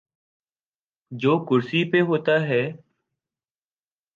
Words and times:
جو 1.11 1.33
کرسی 1.45 1.91
پہ 1.91 2.01
ہوتا 2.01 2.41
ہے۔ 2.41 2.63